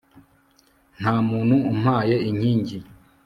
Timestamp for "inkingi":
2.29-2.77